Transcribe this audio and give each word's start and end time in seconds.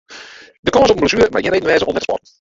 De 0.61 0.71
kâns 0.77 0.89
op 0.91 0.95
in 0.99 1.03
blessuere 1.03 1.29
mei 1.33 1.43
gjin 1.43 1.55
reden 1.55 1.69
wêze 1.71 1.85
om 1.85 1.93
net 1.93 2.03
te 2.05 2.09
sporten. 2.09 2.29